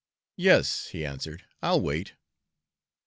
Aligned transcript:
"Yes," 0.37 0.87
he 0.87 1.05
answered, 1.05 1.43
"I'll 1.61 1.79
wait." 1.79 2.15